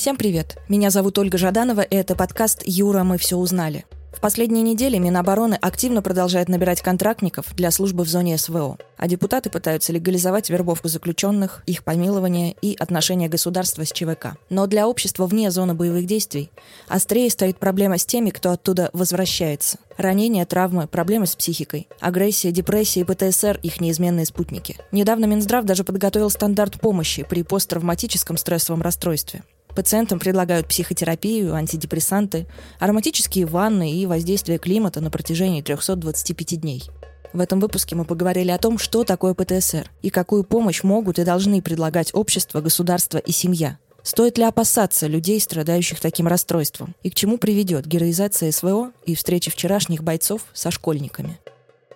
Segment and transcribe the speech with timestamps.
[0.00, 0.56] Всем привет!
[0.70, 3.84] Меня зовут Ольга Жаданова, и это подкаст «Юра, мы все узнали».
[4.16, 9.50] В последние недели Минобороны активно продолжает набирать контрактников для службы в зоне СВО, а депутаты
[9.50, 14.38] пытаются легализовать вербовку заключенных, их помилование и отношения государства с ЧВК.
[14.48, 16.50] Но для общества вне зоны боевых действий
[16.88, 19.80] острее стоит проблема с теми, кто оттуда возвращается.
[19.98, 24.78] Ранения, травмы, проблемы с психикой, агрессия, депрессия и ПТСР– их неизменные спутники.
[24.92, 29.42] Недавно Минздрав даже подготовил стандарт помощи при посттравматическом стрессовом расстройстве.
[29.74, 32.46] Пациентам предлагают психотерапию, антидепрессанты,
[32.78, 36.84] ароматические ванны и воздействие климата на протяжении 325 дней.
[37.32, 41.24] В этом выпуске мы поговорили о том, что такое ПТСР и какую помощь могут и
[41.24, 43.78] должны предлагать общество, государство и семья.
[44.02, 46.94] Стоит ли опасаться людей, страдающих таким расстройством?
[47.02, 51.38] И к чему приведет героизация СВО и встречи вчерашних бойцов со школьниками?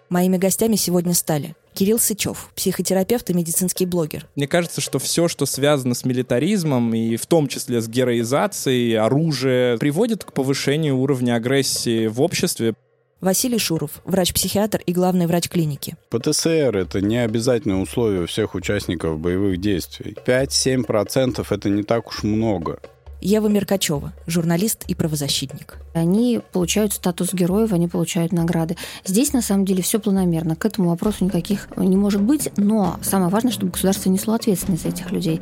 [0.08, 4.26] Моими гостями сегодня стали Кирилл Сычев, психотерапевт и медицинский блогер.
[4.36, 9.76] Мне кажется, что все, что связано с милитаризмом, и в том числе с героизацией оружия,
[9.78, 12.74] приводит к повышению уровня агрессии в обществе.
[13.20, 15.96] Василий Шуров, врач-психиатр и главный врач клиники.
[16.10, 20.14] ПТСР– это не обязательное условие всех участников боевых действий.
[20.26, 22.80] 5-7%– это не так уж много.
[23.24, 25.78] Ева Меркачева, журналист и правозащитник.
[25.94, 28.76] Они получают статус героев, они получают награды.
[29.06, 30.56] Здесь, на самом деле, все планомерно.
[30.56, 34.90] К этому вопросу никаких не может быть, но самое важное, чтобы государство несло ответственность за
[34.90, 35.40] этих людей.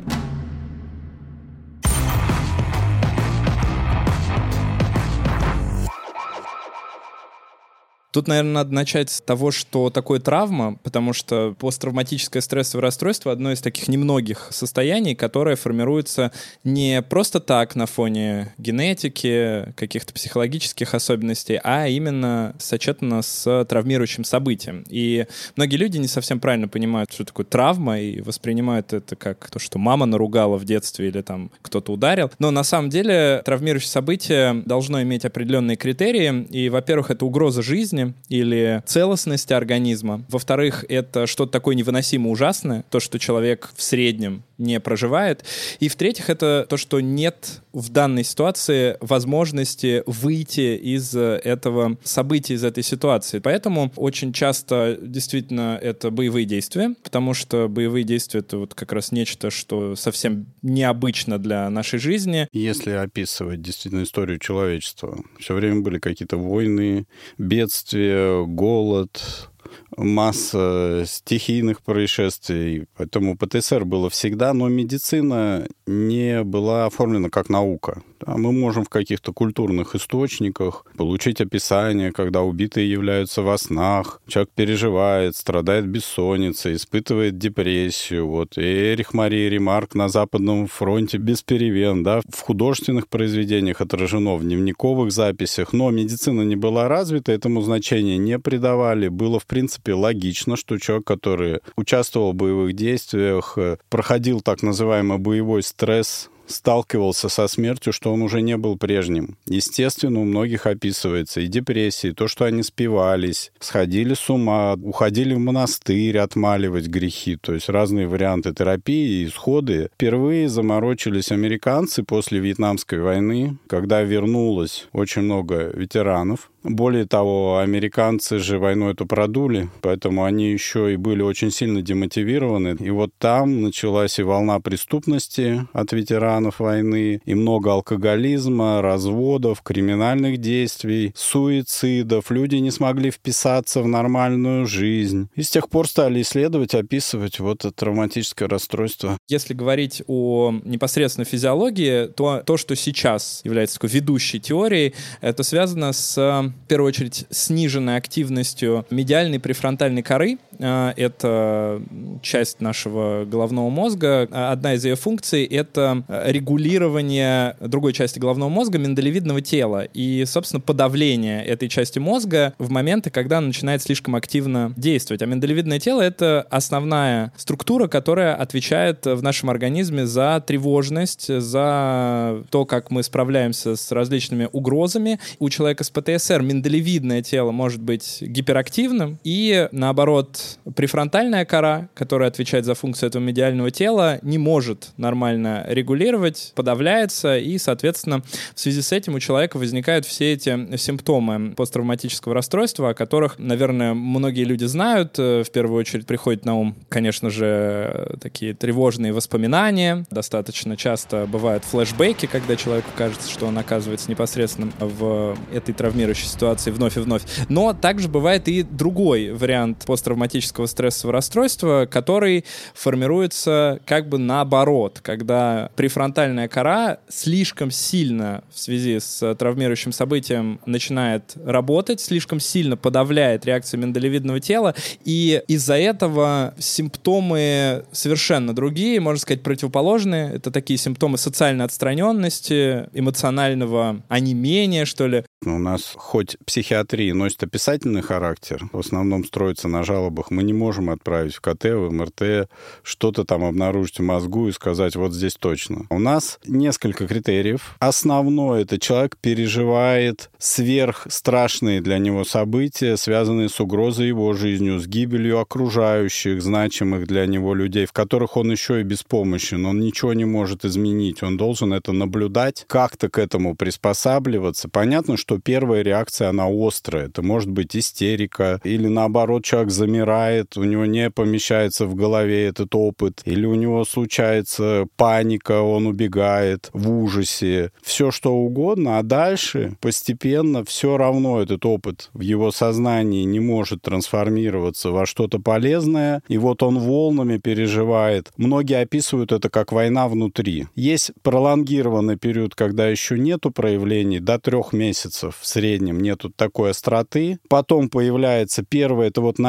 [8.13, 13.51] Тут, наверное, надо начать с того, что такое травма, потому что посттравматическое стрессовое расстройство одно
[13.51, 16.31] из таких немногих состояний, которое формируется
[16.63, 24.83] не просто так на фоне генетики, каких-то психологических особенностей, а именно сочетано с травмирующим событием.
[24.89, 25.25] И
[25.55, 29.79] многие люди не совсем правильно понимают, что такое травма, и воспринимают это как то, что
[29.79, 32.29] мама наругала в детстве или там кто-то ударил.
[32.37, 38.02] Но на самом деле травмирующее событие должно иметь определенные критерии, и, во-первых, это угроза жизни,
[38.03, 40.23] жизни или целостности организма.
[40.29, 45.43] Во-вторых, это что-то такое невыносимо ужасное, то, что человек в среднем не проживает.
[45.79, 52.63] И в-третьих, это то, что нет в данной ситуации возможности выйти из этого события, из
[52.63, 53.39] этой ситуации.
[53.39, 59.11] Поэтому очень часто действительно это боевые действия, потому что боевые действия— это вот как раз
[59.11, 62.47] нечто, что совсем необычно для нашей жизни.
[62.51, 67.07] Если описывать действительно историю человечества, все время были какие-то войны,
[67.37, 69.49] бедствия, голод,
[69.97, 78.01] масса стихийных происшествий, поэтому ПТСР было всегда, но медицина не была оформлена как наука.
[78.25, 84.49] Да, мы можем в каких-то культурных источниках получить описание, когда убитые являются во снах, человек
[84.55, 88.27] переживает, страдает бессонницей, испытывает депрессию.
[88.27, 88.57] Вот.
[88.57, 92.03] Эрих Мария Ремарк на Западном фронте без перемен.
[92.03, 98.17] Да, в художественных произведениях отражено, в дневниковых записях, но медицина не была развита, этому значения
[98.17, 99.07] не придавали.
[99.09, 105.17] Было, в принципе, логично, что человек, который участвовал в боевых действиях, э, проходил так называемый
[105.17, 109.37] боевой стресс, сталкивался со смертью, что он уже не был прежним.
[109.45, 115.33] Естественно, у многих описывается и депрессия, и то, что они спивались, сходили с ума, уходили
[115.33, 119.89] в монастырь отмаливать грехи, то есть разные варианты терапии и исходы.
[119.93, 128.59] Впервые заморочились американцы после Вьетнамской войны, когда вернулось очень много ветеранов, более того, американцы же
[128.59, 132.75] войну эту продули, поэтому они еще и были очень сильно демотивированы.
[132.79, 140.37] И вот там началась и волна преступности от ветеранов войны, и много алкоголизма, разводов, криминальных
[140.37, 142.31] действий, суицидов.
[142.31, 145.29] Люди не смогли вписаться в нормальную жизнь.
[145.35, 149.17] И с тех пор стали исследовать, описывать вот это травматическое расстройство.
[149.27, 155.93] Если говорить о непосредственно физиологии, то то, что сейчас является такой ведущей теорией, это связано
[155.93, 160.37] с в первую очередь, сниженной активностью медиальной префронтальной коры.
[160.59, 161.81] А, это
[162.21, 164.27] часть нашего головного мозга.
[164.31, 169.85] А, одна из ее функций— это регулирование другой части головного мозга, миндалевидного тела.
[169.93, 175.21] И, собственно, подавление этой части мозга в моменты, когда она начинает слишком активно действовать.
[175.21, 182.65] А миндалевидное тело— это основная структура, которая отвечает в нашем организме за тревожность, за то,
[182.65, 185.19] как мы справляемся с различными угрозами.
[185.39, 190.42] У человека с ПТСР миндалевидное тело может быть гиперактивным, и наоборот,
[190.75, 197.57] префронтальная кора, которая отвечает за функцию этого медиального тела, не может нормально регулировать, подавляется, и,
[197.57, 198.21] соответственно,
[198.53, 203.93] в связи с этим у человека возникают все эти симптомы посттравматического расстройства, о которых, наверное,
[203.93, 205.17] многие люди знают.
[205.17, 210.05] В первую очередь приходит на ум, конечно же, такие тревожные воспоминания.
[210.11, 216.71] Достаточно часто бывают флешбеки, когда человеку кажется, что он оказывается непосредственно в этой травмирующей ситуации
[216.71, 217.23] вновь и вновь.
[217.49, 225.69] Но также бывает и другой вариант посттравматического стрессового расстройства, который формируется как бы наоборот, когда
[225.75, 233.81] префронтальная кора слишком сильно в связи с травмирующим событием начинает работать, слишком сильно подавляет реакцию
[233.81, 240.33] миндалевидного тела, и из-за этого симптомы совершенно другие, можно сказать, противоположные.
[240.33, 245.25] Это такие симптомы социальной отстраненности, эмоционального онемения, что ли.
[245.45, 250.89] У нас хоть психиатрия носит описательный характер, в основном строится на жалобах, мы не можем
[250.89, 252.49] отправить в КТ, в МРТ,
[252.83, 255.85] что-то там обнаружить в мозгу и сказать, вот здесь точно.
[255.89, 257.75] У нас несколько критериев.
[257.79, 265.39] Основное— это человек переживает сверхстрашные для него события, связанные с угрозой его жизнью, с гибелью
[265.39, 270.65] окружающих, значимых для него людей, в которых он еще и беспомощен, он ничего не может
[270.65, 274.69] изменить, он должен это наблюдать, как-то к этому приспосабливаться.
[274.69, 277.07] Понятно, что первая реакция, она острая.
[277.07, 280.12] Это может быть истерика, или наоборот, человек замирает,
[280.57, 286.69] у него не помещается в голове этот опыт, или у него случается паника, он убегает
[286.73, 293.23] в ужасе, все что угодно, а дальше постепенно все равно этот опыт в его сознании
[293.23, 298.31] не может трансформироваться во что-то полезное, и вот он волнами переживает.
[298.37, 300.67] Многие описывают это как война внутри.
[300.75, 307.39] Есть пролонгированный период, когда еще нету проявлений, до трех месяцев в среднем нету такой остроты.
[307.49, 309.39] Потом появляется первое, это вот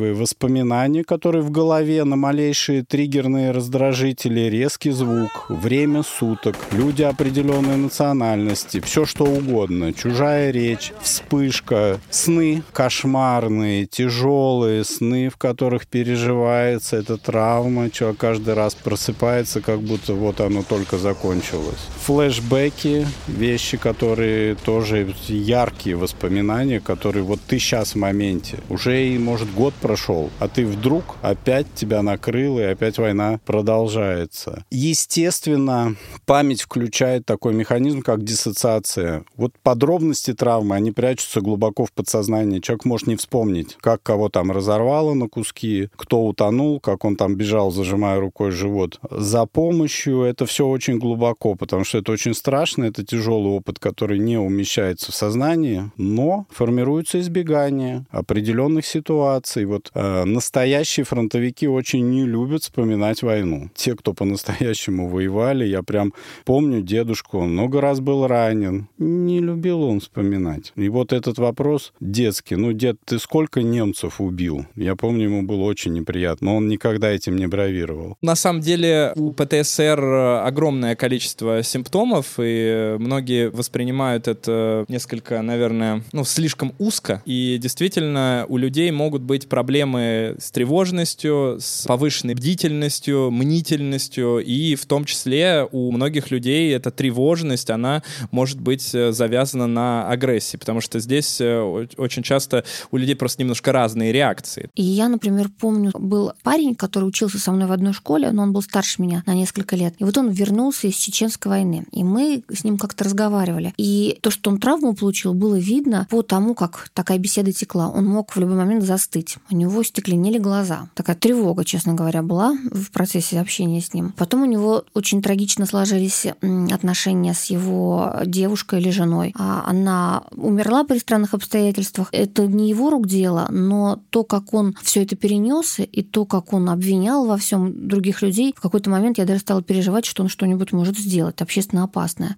[0.00, 7.76] навязчивые воспоминания, которые в голове на малейшие триггерные раздражители, резкий звук, время суток, люди определенной
[7.76, 17.16] национальности, все что угодно, чужая речь, вспышка, сны кошмарные, тяжелые сны, в которых переживается эта
[17.16, 21.88] травма, человек каждый раз просыпается, как будто вот оно только закончилось.
[22.06, 28.58] Флэшбэки, вещи, которые тоже яркие воспоминания, которые вот ты сейчас в моменте.
[28.68, 29.89] Уже и, может, год прошел,
[30.38, 34.64] а ты вдруг опять тебя накрыл, и опять война продолжается.
[34.70, 35.96] Естественно,
[36.26, 39.24] память включает такой механизм, как диссоциация.
[39.36, 42.60] Вот подробности травмы, они прячутся глубоко в подсознании.
[42.60, 47.34] Человек может не вспомнить, как кого там разорвало на куски, кто утонул, как он там
[47.34, 48.98] бежал, зажимая рукой живот.
[49.10, 54.18] За помощью это все очень глубоко, потому что это очень страшно, это тяжелый опыт, который
[54.18, 59.64] не умещается в сознании, но формируется избегание определенных ситуаций.
[59.64, 63.70] Вот э, настоящие фронтовики очень не любят вспоминать войну.
[63.74, 66.12] Те, кто по-настоящему воевали, я прям
[66.44, 68.88] помню дедушку, он много раз был ранен.
[68.98, 70.72] Не любил он вспоминать.
[70.76, 72.56] И вот этот вопрос детский.
[72.56, 74.66] Ну, дед, ты сколько немцев убил?
[74.76, 78.16] Я помню, ему было очень неприятно, но он никогда этим не бравировал.
[78.22, 80.00] На самом деле у ПТСР
[80.44, 87.22] огромное количество симптомов, и многие воспринимают это несколько, наверное, ну, слишком узко.
[87.24, 94.86] И действительно, у людей могут быть проблемы с тревожностью, с повышенной бдительностью, мнительностью, и в
[94.86, 100.80] том числе у многих людей эта тревожность, она может быть э, завязана на агрессии, потому
[100.80, 104.68] что здесь э, очень часто у людей просто немножко разные реакции.
[104.74, 108.52] И я, например, помню, был парень, который учился со мной в одной школе, но он
[108.52, 109.94] был старше меня на несколько лет.
[109.98, 113.72] И вот он вернулся из Чеченской войны, и мы с ним как-то разговаривали.
[113.76, 117.88] И то, что он травму получил, было видно по тому, как такая беседа текла.
[117.88, 119.36] Он мог в любой момент застыть.
[119.50, 120.88] У него стекленели глаза.
[120.94, 124.14] Такая тревога, честно говоря, была в процессе общения с ним.
[124.16, 126.26] Потом у него очень трагично сложились
[126.72, 129.34] отношения с его девушкой или женой.
[129.36, 132.08] А она умерла при странных обстоятельствах.
[132.12, 136.52] Это не его рук дело, но то, как он все это перенес, и то, как
[136.52, 140.28] он обвинял во всем других людей, в какой-то момент я даже стала переживать, что он
[140.28, 142.36] что-нибудь может сделать общественно опасное.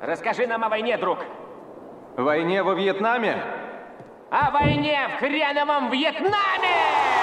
[0.00, 1.18] Расскажи нам о войне, друг.
[2.16, 3.42] Войне во Вьетнаме?
[4.32, 7.21] О войне в хреновом Вьетнаме!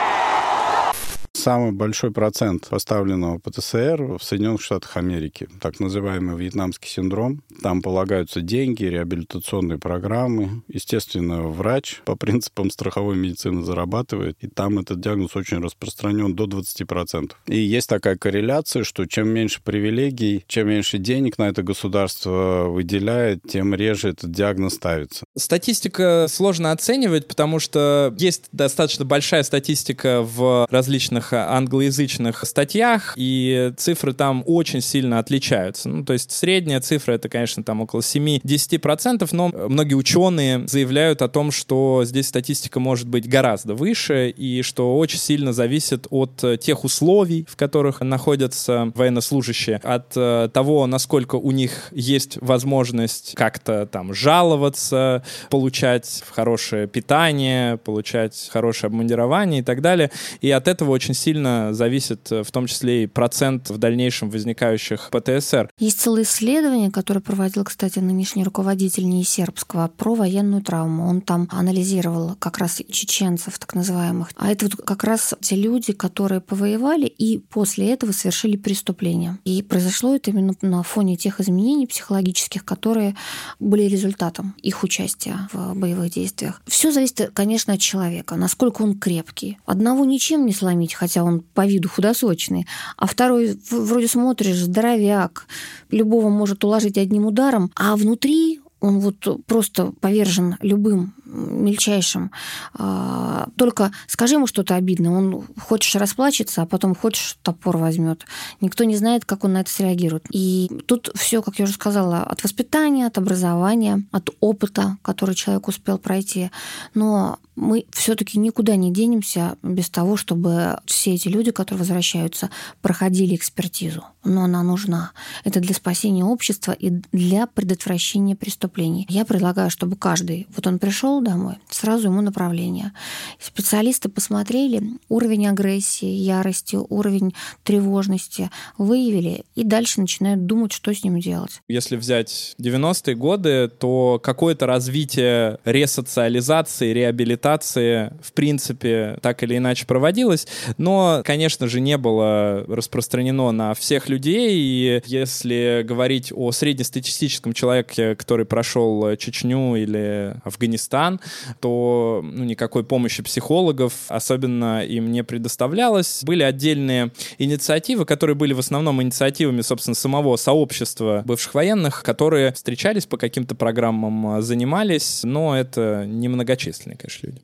[1.33, 7.41] Самый большой процент поставленного ПТСР в Соединенных Штатах Америки, так называемый вьетнамский синдром.
[7.61, 10.63] Там полагаются деньги, реабилитационные программы.
[10.67, 17.31] Естественно, врач по принципам страховой медицины зарабатывает, и там этот диагноз очень распространен до 20%.
[17.47, 23.41] И есть такая корреляция, что чем меньше привилегий, чем меньше денег на это государство выделяет,
[23.47, 25.25] тем реже этот диагноз ставится.
[25.37, 34.13] Статистика сложно оценивать, потому что есть достаточно большая статистика в различных англоязычных статьях, и цифры
[34.13, 35.89] там очень сильно отличаются.
[35.89, 41.29] Ну, то есть средняя цифра это, конечно, там около 7-10%, но многие ученые заявляют о
[41.29, 46.83] том, что здесь статистика может быть гораздо выше, и что очень сильно зависит от тех
[46.83, 54.13] условий, в которых находятся военнослужащие, от э, того, насколько у них есть возможность как-то там
[54.13, 60.11] жаловаться, получать хорошее питание, получать хорошее обмундирование и так далее.
[60.41, 65.09] И от этого очень сильно зависит э, в том числе и процент в дальнейшем возникающих
[65.11, 65.69] ПТСР.
[65.79, 71.07] Есть целое исследование, которое проводил, кстати, нынешний руководитель сербского про военную травму.
[71.07, 74.29] Он там анализировал как раз чеченцев, так называемых.
[74.35, 79.37] А это вот как раз те люди, которые повоевали и после этого совершили преступление.
[79.45, 83.15] И произошло это именно на фоне тех изменений психологических, которые
[83.59, 86.61] были результатом их участия в боевых действиях.
[86.67, 89.57] Все зависит, конечно, от человека, насколько он крепкий.
[89.65, 95.47] Одного ничем не сломить, хотя он по виду худосочный, а второй вроде смотришь, здоровяк,
[95.91, 102.31] любого может уложить одним ударом, а внутри он вот просто повержен любым мельчайшим.
[102.73, 108.25] А, только скажи ему что-то обидное, он хочешь расплачется, а потом хочешь топор возьмет.
[108.61, 110.25] Никто не знает, как он на это среагирует.
[110.31, 115.67] И тут все, как я уже сказала, от воспитания, от образования, от опыта, который человек
[115.67, 116.51] успел пройти.
[116.93, 122.49] Но мы все-таки никуда не денемся без того, чтобы все эти люди, которые возвращаются,
[122.81, 124.05] проходили экспертизу.
[124.23, 125.11] Но она нужна.
[125.43, 129.05] Это для спасения общества и для предотвращения преступлений.
[129.09, 132.93] Я предлагаю, чтобы каждый, вот он пришел домой, сразу ему направление.
[133.39, 137.33] Специалисты посмотрели уровень агрессии, ярости, уровень
[137.63, 141.61] тревожности, выявили и дальше начинают думать, что с ним делать.
[141.67, 150.47] Если взять 90-е годы, то какое-то развитие ресоциализации, реабилитации в принципе так или иначе проводилось,
[150.77, 158.15] но, конечно же, не было распространено на всех людей, и если говорить о среднестатистическом человеке,
[158.15, 161.19] который прошел Чечню или Афганистан, стран,
[161.59, 166.23] то ну, никакой помощи психологов особенно им не предоставлялось.
[166.23, 173.05] Были отдельные инициативы, которые были в основном инициативами, собственно, самого сообщества бывших военных, которые встречались
[173.05, 177.41] по каким-то программам, занимались, но это немногочисленные, конечно, люди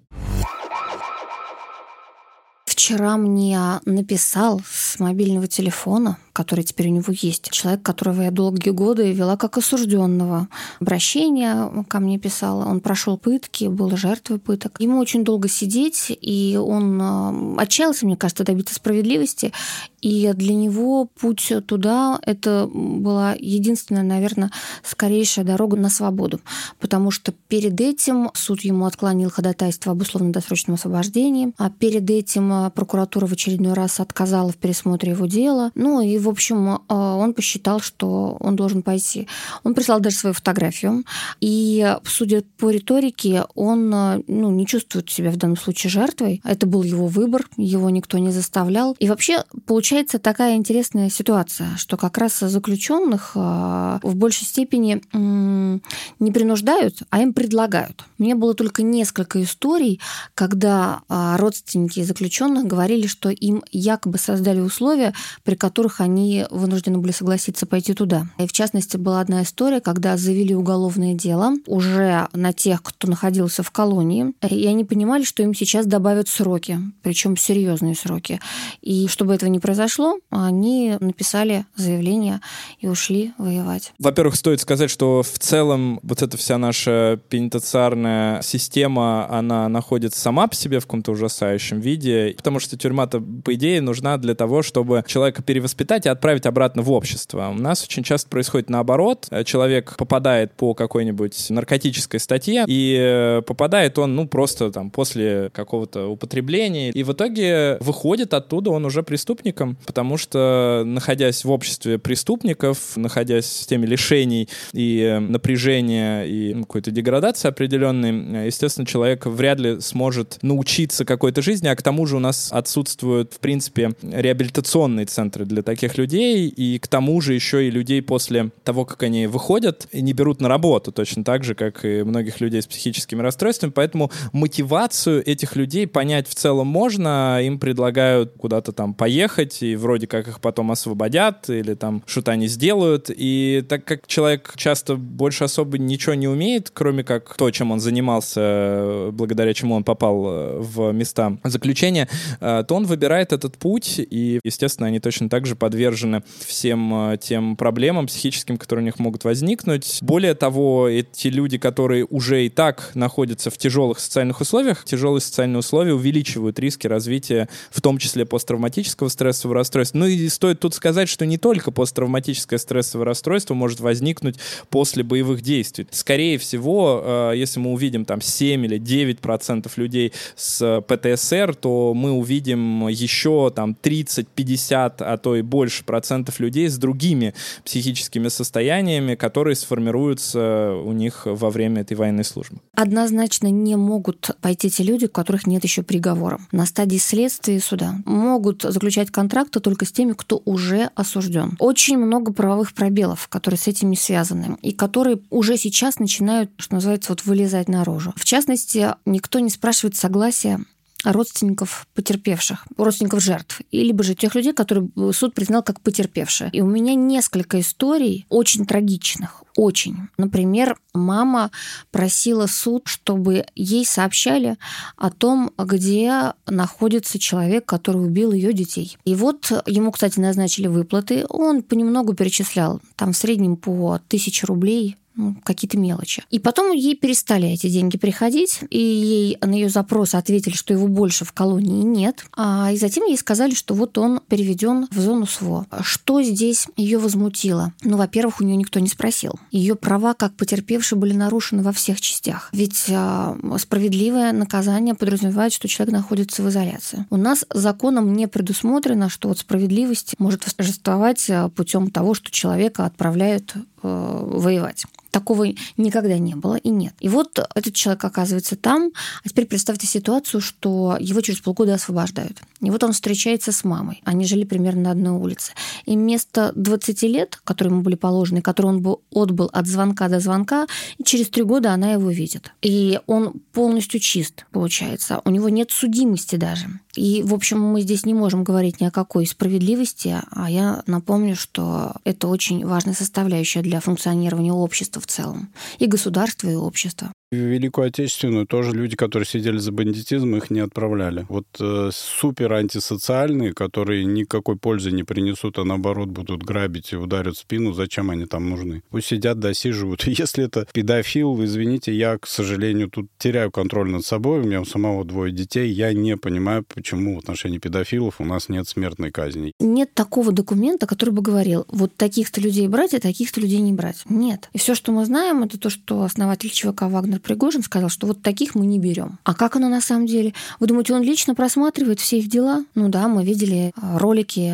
[2.76, 7.50] вчера мне написал с мобильного телефона который теперь у него есть.
[7.50, 10.50] Человек, которого я долгие годы вела как осужденного.
[10.82, 12.66] Обращение ко мне писала.
[12.66, 14.76] Он прошел пытки, был жертвой пыток.
[14.80, 19.54] Ему очень долго сидеть, и он а, отчаялся, мне кажется, добиться справедливости.
[20.02, 24.52] И для него путь туда— это была единственная, наверное,
[24.84, 26.42] скорейшая дорога на свободу.
[26.82, 32.65] Потому что перед этим суд ему отклонил ходатайство об условно-досрочном освобождении, а перед этим а,
[32.70, 35.72] прокуратура в очередной раз отказала в пересмотре его дела.
[35.76, 39.28] Ну и в общем, а, он посчитал, что он должен пойти.
[39.64, 41.04] Он прислал даже свою фотографию.
[41.42, 46.42] И, судя по риторике, он а, ну, не чувствует себя в данном случае жертвой.
[46.44, 48.96] Это был его выбор, его никто не заставлял.
[49.00, 56.32] И вообще получается такая интересная ситуация, что как раз заключенных а, в большей степени не
[56.32, 58.06] принуждают, а им предлагают.
[58.18, 60.00] У меня было только несколько историй,
[60.34, 67.66] когда родственники заключенных говорили, что им якобы создали условия, при которых они вынуждены были согласиться
[67.66, 68.28] пойти туда.
[68.38, 73.64] И в частности, была одна история, когда завели уголовное дело уже на тех, кто находился
[73.64, 78.40] в колонии, и они понимали, что им сейчас добавят сроки, причем серьезные сроки.
[78.82, 82.42] И чтобы этого не произошло, они написали заявление
[82.80, 83.94] и ушли воевать.
[84.00, 90.48] Во-первых, стоит сказать, что в целом вот эта вся наша пенитенциарная система, она находится сама
[90.48, 95.04] по себе в каком-то ужасающем виде, потому что тюрьма-то, по идее, нужна для того, чтобы
[95.08, 97.50] человека перевоспитать, а отправить обратно в общество.
[97.50, 99.28] У нас очень часто происходит наоборот.
[99.46, 106.08] Человек попадает по какой-нибудь наркотической статье, и э, попадает он, ну, просто там после какого-то
[106.08, 112.96] употребления, и в итоге выходит оттуда он уже преступником, потому что, находясь в обществе преступников,
[112.96, 119.60] находясь с теми лишений и э, напряжения, и ну, какой-то деградации определенной, естественно, человек вряд
[119.60, 123.94] ли сможет научиться какой-то жизни, а к тому же у нас нас отсутствуют, в принципе,
[124.02, 129.04] реабилитационные центры для таких людей, и к тому же еще и людей после того, как
[129.04, 133.22] они выходят, не берут на работу, точно так же, как и многих людей с психическими
[133.22, 139.76] расстройствами, поэтому мотивацию этих людей понять в целом можно, им предлагают куда-то там поехать, и
[139.76, 144.96] вроде как их потом освободят, или там что-то они сделают, и так как человек часто
[144.96, 150.26] больше особо ничего не умеет, кроме как то, чем он занимался, благодаря чему он попал
[150.28, 155.46] э, в места заключения, э, то он выбирает этот путь, и, естественно, они точно так
[155.46, 160.00] же подвержены всем э, тем проблемам психическим, которые у них могут возникнуть.
[160.02, 165.60] Более того, эти люди, которые уже и так находятся в тяжелых социальных условиях, тяжелые социальные
[165.60, 170.00] условия увеличивают риски развития, в том числе посттравматического стрессового расстройства.
[170.00, 174.38] Ну и стоит тут сказать, что не только посттравматическое стрессовое расстройство может возникнуть
[174.70, 175.88] после боевых действий.
[175.92, 182.05] Скорее всего, если мы увидим там 7 или 9 процентов людей с ПТСР, то мы
[182.12, 187.34] увидим еще там 30-50, а то и больше процентов людей с другими
[187.64, 192.58] психическими состояниями, которые сформируются у них во время этой военной службы.
[192.74, 196.40] Однозначно не могут пойти те люди, у которых нет еще приговора.
[196.52, 201.56] На стадии следствия суда могут заключать контракты только с теми, кто уже осужден.
[201.60, 206.76] Очень много правовых пробелов, которые с этим не связаны, и которые уже сейчас начинают, что
[206.76, 208.14] называется, вот вылезать наружу.
[208.16, 210.60] В частности, никто не спрашивает согласия
[211.06, 216.50] родственников потерпевших, родственников жертв, либо же тех людей, которые суд признал как потерпевшие.
[216.52, 219.98] И у меня несколько историй очень трагичных, очень.
[220.18, 221.52] Например, мама
[221.92, 224.58] просила суд, чтобы ей сообщали
[224.98, 228.98] о том, где находится человек, который убил ее детей.
[229.06, 234.98] И вот ему, кстати, назначили выплаты, он понемногу перечислял, там в среднем по тысяче рублей
[235.16, 236.24] ну, какие-то мелочи.
[236.30, 240.88] И потом ей перестали эти деньги приходить, и ей на ее запрос ответили, что его
[240.88, 242.26] больше в колонии нет.
[242.36, 245.66] А, и затем ей сказали, что вот он переведен в зону СВО.
[245.82, 247.74] Что здесь ее возмутило?
[247.84, 249.40] Ну, во-первых, у нее никто не спросил.
[249.52, 252.50] Ее права как потерпевшей были нарушены во всех частях.
[252.52, 257.06] Ведь а, справедливое наказание подразумевает, что человек находится в изоляции.
[257.10, 262.86] У нас законом не предусмотрено, что вот справедливость может восторжествовать а, путем того, что человека
[262.86, 263.56] отправляют
[263.86, 264.86] воевать.
[265.12, 266.94] Такого никогда не было и нет.
[267.00, 268.92] И вот этот человек оказывается там,
[269.24, 272.42] а теперь представьте ситуацию, что его через полгода освобождают.
[272.60, 274.02] И вот он встречается с мамой.
[274.04, 275.54] Они жили примерно на одной улице.
[275.86, 280.20] И вместо 20 лет, которые ему были положены, которые он был, отбыл от звонка до
[280.20, 280.68] звонка,
[281.04, 282.52] через три года она его видит.
[282.62, 285.22] И он полностью чист, получается.
[285.24, 286.68] У него нет судимости даже.
[286.96, 291.36] И, в общем, мы здесь не можем говорить ни о какой справедливости, а я напомню,
[291.36, 297.12] что это очень важная составляющая для функционирования общества в целом, и государства, и общества.
[297.36, 301.26] В Великую Отечественную тоже люди, которые сидели за бандитизм, их не отправляли.
[301.28, 307.36] Вот э, супер антисоциальные, которые никакой пользы не принесут, а наоборот будут грабить и ударят
[307.36, 308.84] в спину, зачем они там нужны?
[308.90, 310.04] Пусть сидят, досиживают.
[310.08, 314.66] Если это педофил, извините, я, к сожалению, тут теряю контроль над собой, у меня у
[314.66, 319.52] самого двое детей, я не понимаю, почему в отношении педофилов у нас нет смертной казни.
[319.60, 324.04] Нет такого документа, который бы говорил, вот таких-то людей брать, а таких-то людей не брать.
[324.08, 324.50] Нет.
[324.54, 328.22] И все, что мы знаем, это то, что основатель ЧВК Вагнер Пригожин сказал, что вот
[328.22, 329.18] таких мы не берем.
[329.24, 330.34] А как оно на самом деле?
[330.60, 332.64] Вы думаете, он лично просматривает все их дела?
[332.76, 334.54] Ну да, мы видели а, ролики,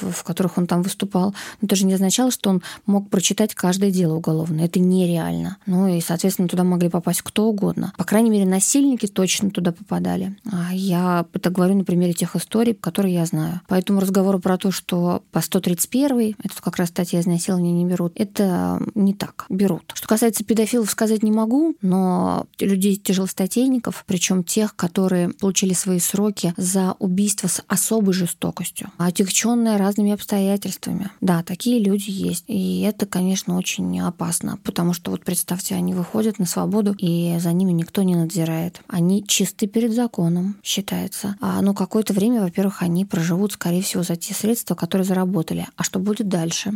[0.00, 1.34] в, в которых он там выступал.
[1.60, 4.66] Но это же не означало, что он мог прочитать каждое дело уголовное.
[4.66, 5.56] Это нереально.
[5.66, 7.92] Ну и, соответственно, туда могли попасть кто угодно.
[7.96, 10.36] По крайней мере, насильники точно туда попадали.
[10.50, 13.60] А я это говорю на примере тех историй, которые я знаю.
[13.66, 18.80] Поэтому разговору про то, что по 131 это как раз статья изнасилования не берут, это
[18.94, 19.46] не так.
[19.48, 19.92] Берут.
[19.94, 22.01] Что касается педофилов, сказать не могу, но
[22.58, 30.12] людей тяжелостатейников, причем тех, которые получили свои сроки за убийство с особой жестокостью, отягченное разными
[30.12, 31.10] обстоятельствами.
[31.20, 32.44] Да, такие люди есть.
[32.46, 37.52] И это, конечно, очень опасно, потому что вот представьте, они выходят на свободу, и за
[37.52, 38.80] ними никто не надзирает.
[38.88, 41.36] Они чисты перед законом, считается.
[41.40, 45.66] А, ну, какое-то время, во-первых, они проживут, скорее всего, за те средства, которые заработали.
[45.76, 46.72] А что будет дальше?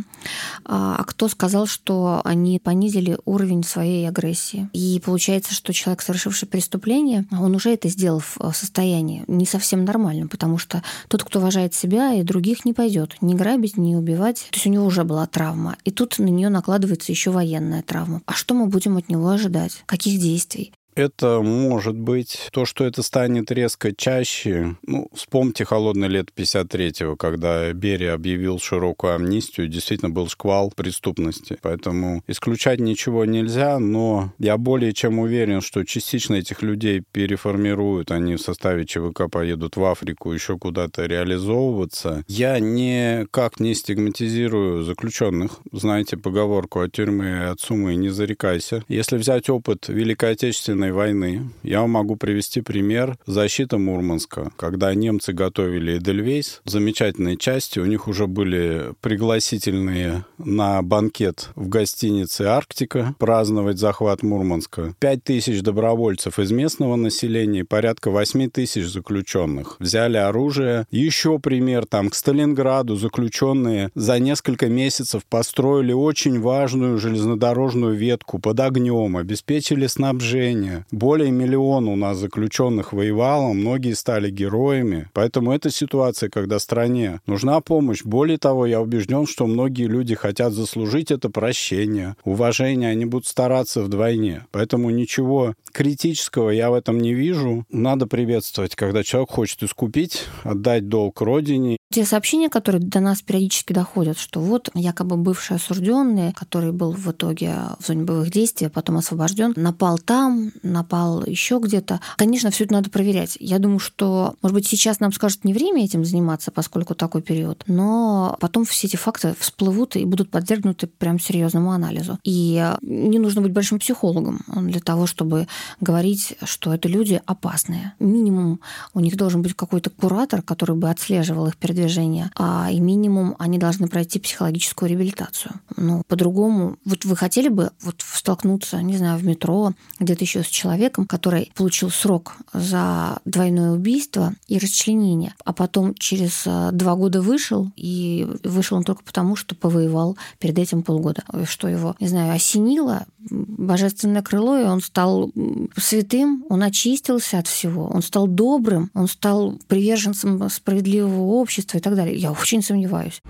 [0.65, 4.69] А, а кто сказал, что они понизили уровень своей агрессии?
[4.73, 9.47] И получается получается, что человек, совершивший преступление, он уже это сделал в э, состоянии не
[9.47, 13.95] совсем нормальном, потому что тот, кто уважает себя и других, не пойдет ни грабить, ни
[13.95, 14.45] убивать.
[14.51, 15.75] То есть у него уже была травма.
[15.85, 18.21] И тут на нее накладывается еще военная травма.
[18.27, 19.81] А что мы будем от него ожидать?
[19.87, 20.71] Каких действий?
[20.97, 22.49] Это может быть.
[22.51, 29.13] То, что это станет резко чаще, ну, вспомните холодное лето 53-го, когда Берия объявил широкую
[29.13, 31.59] амнистию, действительно был шквал преступности.
[31.61, 38.35] Поэтому исключать ничего нельзя, но я более чем уверен, что частично этих людей переформируют, они
[38.35, 42.23] в составе ЧВК поедут в Африку, еще куда-то реализовываться.
[42.27, 45.59] Я никак не стигматизирую заключенных.
[45.71, 48.83] Знаете поговорку о тюрьме и от суммы не зарекайся.
[48.87, 54.51] Если взять опыт Великой Отечественной войны, я могу привести пример защиты Мурманска.
[54.55, 61.69] Когда немцы готовили Эдельвейс, в замечательной части у них уже были пригласительные на банкет в
[61.69, 64.93] гостинице «Арктика» праздновать захват Мурманска.
[64.99, 69.77] Пять тысяч добровольцев из местного населения порядка восьми тысяч заключенных.
[69.79, 70.85] Взяли оружие.
[70.91, 78.59] Еще пример, там, к Сталинграду заключенные за несколько месяцев построили очень важную железнодорожную ветку под
[78.59, 80.76] огнем, обеспечили снабжение.
[80.91, 85.09] Более миллиона у нас заключенных воевало, многие стали героями.
[85.13, 88.03] Поэтому эта ситуация, когда стране нужна помощь.
[88.03, 93.81] Более того, я убежден, что многие люди хотят заслужить это прощение, уважение, они будут стараться
[93.81, 94.45] вдвойне.
[94.51, 97.65] Поэтому ничего критического я в этом не вижу.
[97.69, 101.77] Надо приветствовать, когда человек хочет искупить, отдать долг родине.
[101.91, 107.11] Те сообщения, которые до нас периодически доходят, что вот якобы бывший осужденный, который был в
[107.11, 111.99] итоге в зоне боевых действий, а потом освобожден, напал там, напал еще где-то.
[112.17, 113.37] Конечно, все это надо проверять.
[113.39, 117.63] Я думаю, что, может быть, сейчас нам скажут не время этим заниматься, поскольку такой период,
[117.67, 122.19] но потом все эти факты всплывут и будут подвергнуты прям серьезному анализу.
[122.23, 125.47] И не нужно быть большим психологом для того, чтобы
[125.81, 127.93] говорить, что это люди опасные.
[127.99, 128.59] Минимум
[128.93, 133.35] у них должен быть какой-то куратор, который бы отслеживал их перед движения, а и минимум
[133.39, 135.53] они должны пройти психологическую реабилитацию.
[135.75, 140.49] Ну, по-другому, вот вы хотели бы вот столкнуться, не знаю, в метро, где-то еще с
[140.49, 147.21] человеком, который получил срок за двойное убийство и расчленение, а потом через э, два года
[147.21, 152.33] вышел, и вышел он только потому, что повоевал перед этим полгода, что его, не знаю,
[152.33, 155.31] осенило, божественное крыло, и он стал
[155.75, 161.95] святым, он очистился от всего, он стал добрым, он стал приверженцем справедливого общества и так
[161.95, 162.15] далее.
[162.15, 163.21] Я очень сомневаюсь.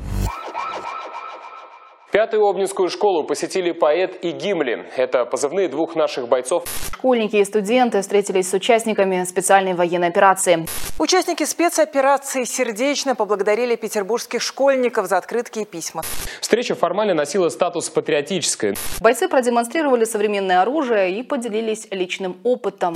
[2.10, 4.86] Пятую Обнинскую школу посетили поэт и Гимли.
[4.96, 6.64] Это позывные двух наших бойцов.
[6.94, 10.66] Школьники и студенты встретились с участниками специальной военной операции.
[11.00, 16.02] Участники спецоперации сердечно поблагодарили петербургских школьников за открытки и письма.
[16.40, 18.76] Встреча формально носила статус патриотической.
[19.02, 22.96] Бойцы продемонстрировали современное оружие и поделились личным опытом.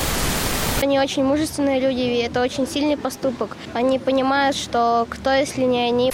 [0.81, 3.57] Они очень мужественные люди, и это очень сильный поступок.
[3.73, 6.13] Они понимают, что кто, если не они.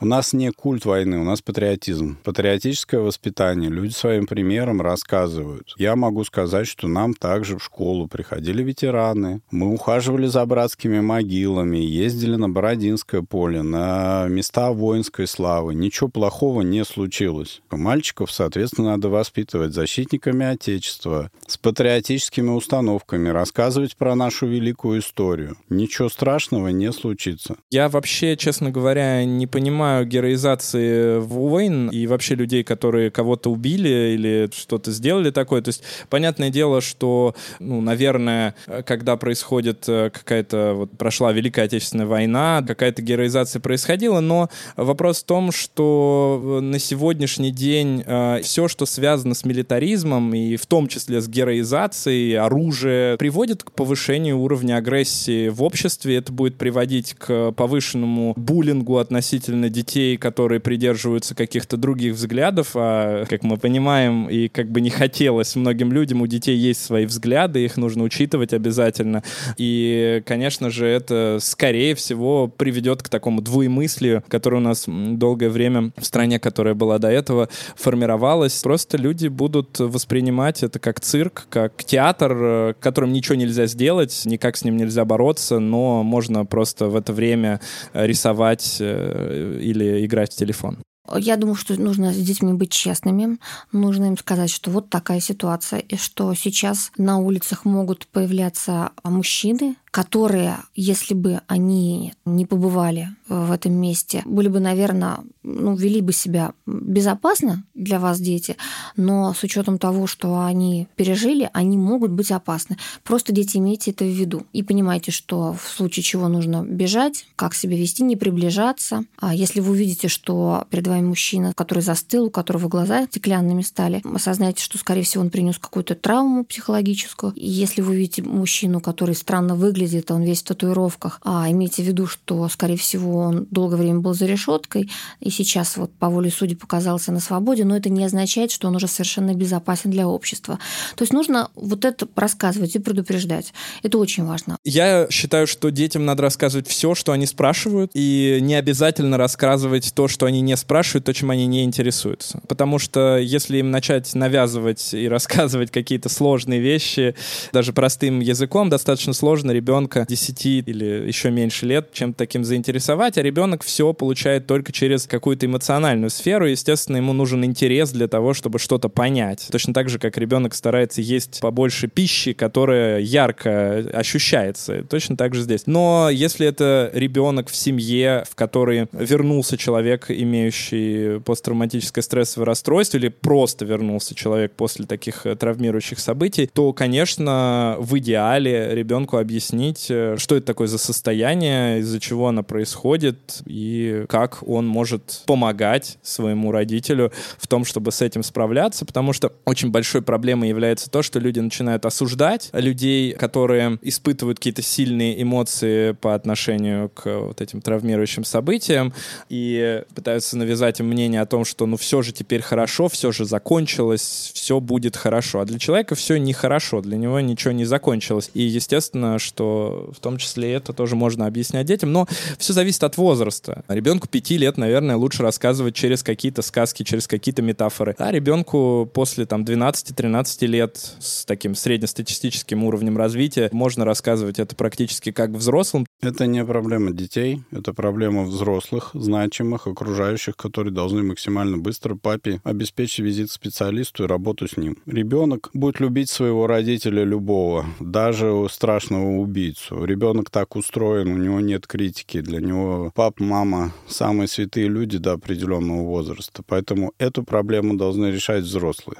[0.00, 2.18] У нас не культ войны, у нас патриотизм.
[2.22, 3.68] Патриотическое воспитание.
[3.68, 5.74] Люди своим примером рассказывают.
[5.76, 9.40] Я могу сказать, что нам также в школу приходили ветераны.
[9.50, 15.74] Мы ухаживали за братскими могилами, ездили на Бородинское поле, на места воинской славы.
[15.74, 17.60] Ничего плохого не случилось.
[17.72, 25.56] Мальчиков, соответственно, надо воспитывать защитниками Отечества, с патриотическими установками, рассказывать про нашу великую историю.
[25.68, 27.56] Ничего страшного не случится.
[27.70, 34.14] Я вообще, честно говоря, не понимаю, понимаю героизации войн и вообще людей, которые кого-то убили
[34.14, 35.62] или что-то сделали такое.
[35.62, 42.06] То есть, понятное дело, что, ну, наверное, когда происходит э, какая-то, вот прошла Великая Отечественная
[42.06, 48.86] война, какая-то героизация происходила, но вопрос в том, что на сегодняшний день э, все, что
[48.86, 55.48] связано с милитаризмом, и в том числе с героизацией, оружие, приводит к повышению уровня агрессии
[55.48, 56.16] в обществе.
[56.16, 63.44] Это будет приводить к повышенному буллингу относительно детей, которые придерживаются каких-то других взглядов, а, как
[63.44, 67.76] мы понимаем, и как бы не хотелось многим людям, у детей есть свои взгляды, их
[67.76, 69.22] нужно учитывать обязательно.
[69.56, 75.92] И, конечно же, это, скорее всего, приведет к такому двуемыслию, которое у нас долгое время
[75.96, 78.60] в стране, которая была до этого, формировалась.
[78.62, 84.56] Просто люди будут воспринимать это как цирк, как театр, э, которым ничего нельзя сделать, никак
[84.56, 87.60] с ним нельзя бороться, но можно просто в это время
[87.92, 90.78] рисовать э, или играть в телефон?
[91.16, 93.38] Я думаю, что нужно с детьми быть честными.
[93.72, 99.76] Нужно им сказать, что вот такая ситуация, и что сейчас на улицах могут появляться мужчины,
[99.98, 106.12] которые, если бы они не побывали в этом месте, были бы, наверное, ну, вели бы
[106.12, 108.56] себя безопасно для вас, дети,
[108.96, 112.76] но с учетом того, что они пережили, они могут быть опасны.
[113.02, 114.46] Просто, дети, имейте это в виду.
[114.52, 119.02] И понимайте, что в случае чего нужно бежать, как себя вести, не приближаться.
[119.18, 124.00] А если вы увидите, что перед вами мужчина, который застыл, у которого глаза стеклянными стали,
[124.04, 127.32] осознайте, что, скорее всего, он принес какую-то травму психологическую.
[127.34, 131.86] И если вы увидите мужчину, который странно выглядит, он весь в татуировках, а имейте в
[131.86, 136.30] виду, что, скорее всего, он долгое время был за решеткой, и сейчас вот по воле
[136.30, 140.58] судьи показался на свободе, но это не означает, что он уже совершенно безопасен для общества.
[140.96, 143.52] То есть нужно вот это рассказывать и предупреждать.
[143.82, 144.56] Это очень важно.
[144.64, 150.08] Я считаю, что детям надо рассказывать все, что они спрашивают, и не обязательно рассказывать то,
[150.08, 152.40] что они не спрашивают, то, чем они не интересуются.
[152.48, 157.14] Потому что если им начать навязывать и рассказывать какие-то сложные вещи,
[157.52, 163.22] даже простым языком, достаточно сложно ребенка 10 или еще меньше лет чем-то таким заинтересовать, а
[163.22, 166.46] ребенок все получает только через какую-то эмоциональную сферу.
[166.46, 169.46] Естественно, ему нужен интерес для того, чтобы что-то понять.
[169.52, 174.84] Точно так же, как ребенок старается есть побольше пищи, которая ярко ощущается.
[174.84, 175.66] Точно так же здесь.
[175.66, 183.08] Но если это ребенок в семье, в которой вернулся человек, имеющий посттравматическое стрессовое расстройство, или
[183.08, 190.36] просто вернулся человек после таких травмирующих событий, то, конечно, в идеале ребенку объяснить, э, что
[190.36, 197.12] это такое за состояние, из-за чего оно происходит, и как он может помогать своему родителю
[197.38, 201.40] в том, чтобы с этим справляться, потому что очень большой проблемой является то, что люди
[201.40, 208.92] начинают осуждать людей, которые испытывают какие-то сильные эмоции по отношению к вот этим травмирующим событиям,
[209.28, 213.24] и пытаются навязать им мнение о том, что ну все же теперь хорошо, все же
[213.24, 215.40] закончилось, все будет хорошо.
[215.40, 218.30] А для человека все нехорошо, для него ничего не закончилось.
[218.34, 222.06] И естественно, что в том числе это тоже можно объяснять детям, но
[222.38, 223.64] все зависит от возраста.
[223.68, 227.94] Ребенку 5 лет, наверное, лучше рассказывать через какие-то сказки, через какие-то метафоры.
[227.98, 235.12] А ребенку после там 12-13 лет с таким среднестатистическим уровнем развития можно рассказывать это практически
[235.12, 235.86] как взрослым.
[236.00, 243.00] Это не проблема детей, это проблема взрослых, значимых, окружающих, которые должны максимально быстро папе обеспечить
[243.00, 244.78] визит специалисту и работу с ним.
[244.86, 249.84] Ребенок будет любить своего родителя любого, даже страшного убийцу.
[249.84, 255.12] Ребенок так устроен, у него нет критики, для него пап, мама самые святые люди до
[255.12, 256.42] определенного возраста.
[256.46, 258.98] Поэтому эту проблему должны решать взрослые.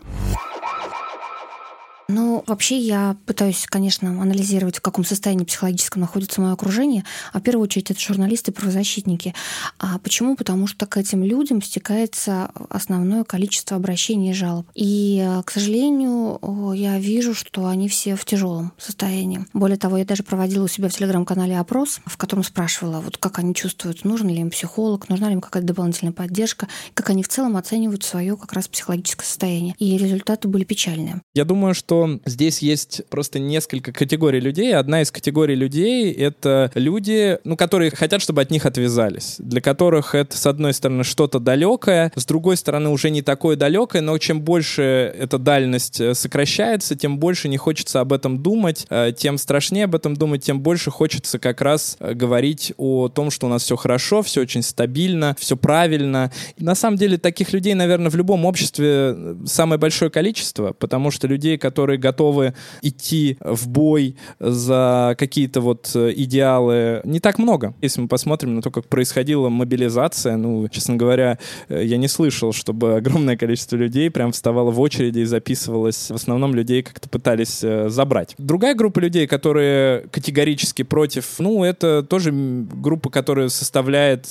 [2.11, 7.05] Ну, вообще я пытаюсь, конечно, анализировать, в каком состоянии психологическом находится мое окружение.
[7.35, 9.35] А в первую очередь это журналисты и правозащитники.
[9.79, 10.35] А почему?
[10.35, 14.67] Потому что к этим людям стекается основное количество обращений и жалоб.
[14.75, 16.41] И, к сожалению,
[16.75, 19.45] я вижу, что они все в тяжелом состоянии.
[19.53, 23.39] Более того, я даже проводила у себя в телеграм-канале опрос, в котором спрашивала, вот как
[23.39, 27.29] они чувствуют, нужен ли им психолог, нужна ли им какая-то дополнительная поддержка, как они в
[27.29, 29.75] целом оценивают свое как раз психологическое состояние.
[29.79, 31.21] И результаты были печальные.
[31.35, 34.75] Я думаю, что здесь есть просто несколько категорий людей.
[34.75, 40.15] Одна из категорий людей— это люди, ну, которые хотят, чтобы от них отвязались, для которых
[40.15, 44.43] это, с одной стороны, что-то далекое, с другой стороны, уже не такое далекое, но чем
[44.43, 44.83] больше
[45.19, 49.95] эта дальность э, сокращается, тем больше не хочется об этом думать, э, тем страшнее об
[49.95, 53.77] этом думать, тем больше хочется как раз э, говорить о том, что у нас все
[53.77, 56.31] хорошо, все очень стабильно, все правильно.
[56.59, 61.57] На самом деле таких людей, наверное, в любом обществе самое большое количество, потому что людей,
[61.57, 67.75] которые которые готовы идти в бой за какие-то вот э, идеалы, не так много.
[67.81, 72.53] Если мы посмотрим на то, как происходила мобилизация, ну, честно говоря, э, я не слышал,
[72.53, 76.11] чтобы огромное количество людей прям вставало в очереди и записывалось.
[76.11, 78.35] В основном людей как-то пытались э, забрать.
[78.37, 84.27] Другая группа людей, которые категорически против, ну, это тоже группа, которая составляет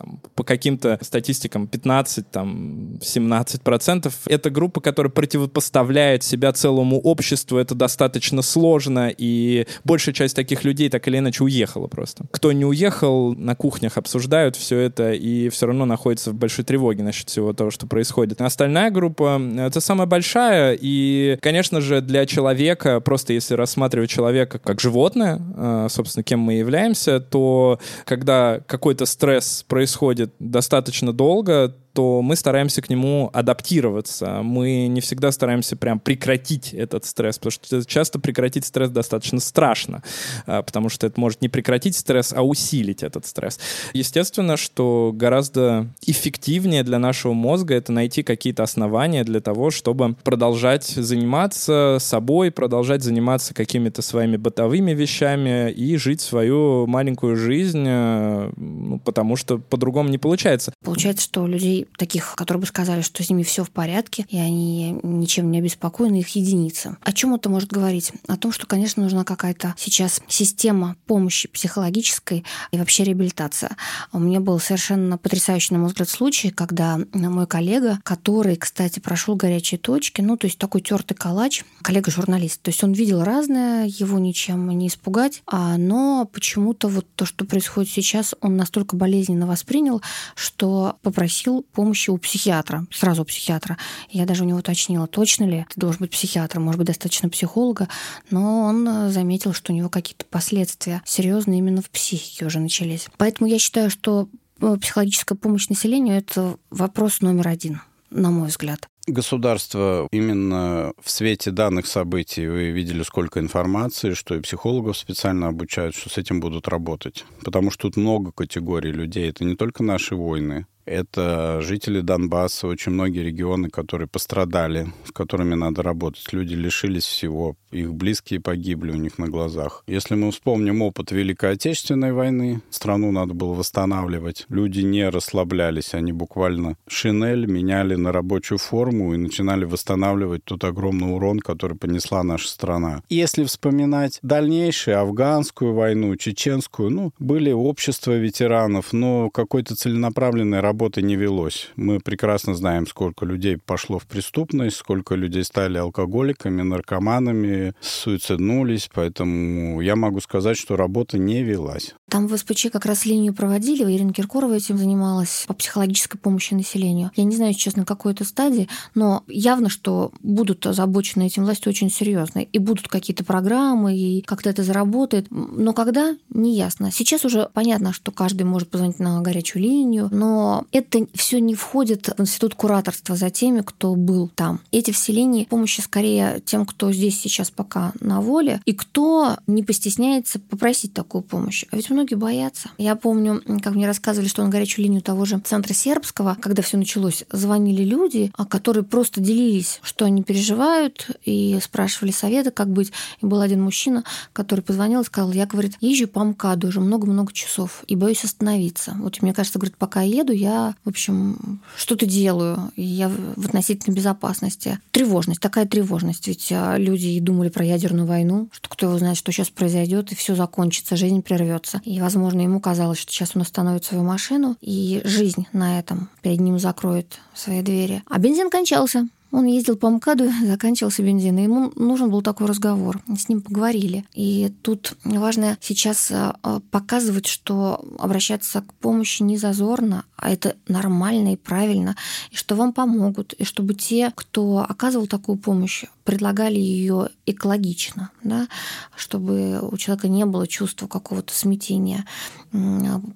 [0.00, 4.14] там, по каким-то статистикам 15, там, 17 процентов.
[4.26, 7.58] Это группа, которая противопоставляет себя целому обществу.
[7.58, 12.24] Это достаточно сложно, и большая часть таких людей так или иначе уехала просто.
[12.30, 17.02] Кто не уехал, на кухнях обсуждают все это, и все равно находится в большой тревоге
[17.02, 18.40] насчет всего того, что происходит.
[18.40, 24.80] Остальная группа— это самая большая, и, конечно же, для человека, просто если рассматривать человека как
[24.80, 32.22] животное, а, собственно, кем мы являемся, то когда какой-то стресс происходит, происходит достаточно долго, то
[32.22, 34.40] мы стараемся к нему адаптироваться.
[34.42, 40.02] Мы не всегда стараемся прям прекратить этот стресс, потому что часто прекратить стресс достаточно страшно,
[40.46, 43.60] а, потому что это может не прекратить стресс, а усилить этот стресс.
[43.92, 50.86] Естественно, что гораздо эффективнее для нашего мозга это найти какие-то основания для того, чтобы продолжать
[50.86, 58.98] заниматься собой, продолжать заниматься какими-то своими бытовыми вещами и жить свою маленькую жизнь, э, ну,
[59.00, 60.72] потому что по-другому не получается.
[60.82, 64.38] Получается, что у людей таких, которые бы сказали, что с ними все в порядке, и
[64.38, 66.96] они ничем не обеспокоены, их единица.
[67.02, 68.12] О чем это может говорить?
[68.26, 73.76] О том, что, конечно, нужна какая-то сейчас система помощи психологической и вообще реабилитация.
[74.12, 79.36] У меня был совершенно потрясающий, на мой взгляд, случай, когда мой коллега, который, кстати, прошел
[79.36, 84.18] горячие точки, ну, то есть такой тертый калач, коллега-журналист, то есть он видел разное, его
[84.18, 90.02] ничем не испугать, а, но почему-то вот то, что происходит сейчас, он настолько болезненно воспринял,
[90.34, 93.78] что попросил помощи у психиатра, сразу у психиатра.
[94.10, 97.88] Я даже у него уточнила, точно ли ты должен быть психиатром, может быть, достаточно психолога,
[98.30, 103.08] но он заметил, что у него какие-то последствия серьезные именно в психике уже начались.
[103.16, 104.28] Поэтому я считаю, что
[104.60, 107.80] э, психологическая помощь населению– это вопрос номер один,
[108.10, 108.88] на мой взгляд.
[109.06, 115.96] Государство именно в свете данных событий, вы видели, сколько информации, что и психологов специально обучают,
[115.96, 117.24] что с этим будут работать.
[117.42, 119.30] Потому что тут много категорий людей.
[119.30, 125.54] Это не только наши войны, это жители Донбасса, очень многие регионы, которые пострадали, с которыми
[125.54, 126.32] надо работать.
[126.32, 129.84] Люди лишились всего, их близкие погибли у них на глазах.
[129.86, 134.46] Если мы вспомним опыт Великой Отечественной войны, страну надо было восстанавливать.
[134.48, 141.14] Люди не расслаблялись, они буквально шинель меняли на рабочую форму и начинали восстанавливать тот огромный
[141.14, 143.02] урон, который понесла наша страна.
[143.08, 151.02] Если вспоминать дальнейшую афганскую войну, чеченскую, ну, были общества ветеранов, но какой-то целенаправленной работы работы
[151.02, 151.68] не велось.
[151.76, 159.82] Мы прекрасно знаем, сколько людей пошло в преступность, сколько людей стали алкоголиками, наркоманами, суициднулись, поэтому
[159.82, 161.94] я могу сказать, что работа не велась.
[162.10, 167.12] Там в СПЧ как раз линию проводили, Ирина Киркорова этим занималась по психологической помощи населению.
[167.14, 171.90] Я не знаю, честно, какой это стадии, но явно, что будут озабочены этим власти очень
[171.90, 172.40] серьезно.
[172.40, 175.28] И будут какие-то программы, и как-то это заработает.
[175.30, 176.90] Но когда, не ясно.
[176.90, 182.08] Сейчас уже понятно, что каждый может позвонить на горячую линию, но это все не входит
[182.16, 184.60] в институт кураторства за теми, кто был там.
[184.72, 190.40] Эти вселения помощи скорее тем, кто здесь сейчас пока на воле, и кто не постесняется
[190.40, 191.64] попросить такую помощь.
[191.70, 192.70] А ведь многие боятся.
[192.78, 196.78] Я помню, как мне рассказывали, что на горячую линию того же центра сербского, когда все
[196.78, 202.90] началось, звонили люди, а которые просто делились, что они переживают, и спрашивали советы, как быть.
[203.20, 207.34] И был один мужчина, который позвонил и сказал, я, говорит, езжу по МКАДу уже много-много
[207.34, 208.96] часов и боюсь остановиться.
[208.98, 213.94] Вот мне кажется, говорит, пока я еду, я в общем, что-то делаю, я в относительной
[213.94, 214.78] безопасности.
[214.90, 216.26] Тревожность, такая тревожность.
[216.26, 220.12] Ведь а, люди и думали про ядерную войну, что кто его знает, что сейчас произойдет,
[220.12, 221.82] и все закончится, жизнь прервется.
[221.90, 226.38] И, возможно, ему казалось, что сейчас он остановит свою машину, и жизнь на этом перед
[226.38, 228.04] ним закроет свои двери.
[228.06, 229.08] А бензин кончался.
[229.32, 233.00] Он ездил по МКАДу, заканчивался бензин, и ему нужен был такой разговор.
[233.16, 234.04] С ним поговорили.
[234.14, 236.36] И тут важно сейчас а,
[236.70, 241.96] показывать, что обращаться к помощи не зазорно, а это нормально и правильно,
[242.30, 248.48] и что вам помогут, и чтобы те, кто оказывал такую помощь, предлагали ее экологично, да,
[248.96, 252.04] чтобы у человека не было чувства какого-то смятения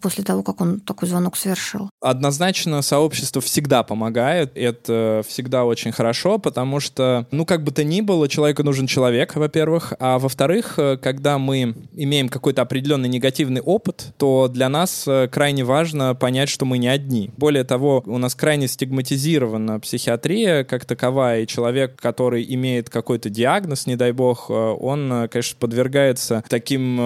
[0.01, 1.91] после того, как он такой звонок совершил.
[2.01, 8.01] Однозначно сообщество всегда помогает, это всегда очень хорошо, потому что, ну, как бы то ни
[8.01, 14.13] было, человеку нужен человек, во-первых, а во-вторых, э, когда мы имеем какой-то определенный негативный опыт,
[14.19, 17.31] то для нас э, крайне важно понять, что мы не одни.
[17.37, 23.87] Более того, у нас крайне стигматизирована психиатрия как таковая, и человек, который имеет какой-то диагноз,
[23.87, 26.97] не дай бог, э, он, конечно, подвергается таким,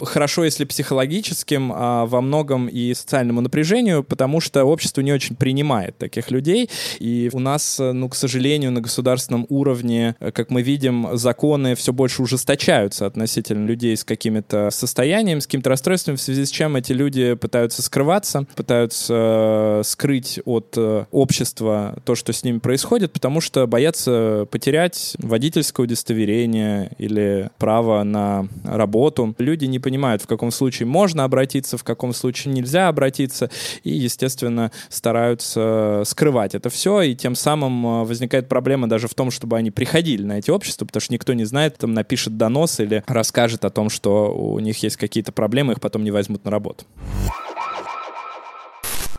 [0.00, 5.98] хорошо, если психологическим, а во многом и социальному напряжению, потому что общество не очень принимает
[5.98, 6.70] таких людей.
[6.98, 12.22] И у нас, ну, к сожалению, на государственном уровне, как мы видим, законы все больше
[12.22, 17.34] ужесточаются относительно людей с какими-то состояниями, с каким-то расстройством, в связи с чем эти люди
[17.34, 20.78] пытаются скрываться, пытаются скрыть от
[21.10, 28.46] общества то, что с ними происходит, потому что боятся потерять водительское удостоверение или право на
[28.64, 29.34] работу.
[29.38, 33.50] Люди не понимают, в каком случае можно обратиться, в каком случае нельзя обратиться,
[33.82, 39.30] и, естественно, стараются скрывать это все, и тем самым э, возникает проблема даже в том,
[39.30, 43.02] чтобы они приходили на эти общества, потому что никто не знает, там напишет донос или
[43.06, 46.84] расскажет о том, что у них есть какие-то проблемы, их потом не возьмут на работу.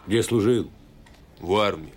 [0.08, 0.70] Где служил?
[1.40, 1.94] В армии.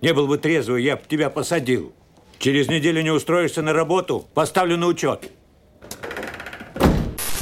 [0.00, 1.92] Не был бы трезвый, я бы тебя посадил.
[2.38, 5.30] Через неделю не устроишься на работу, поставлю на учет.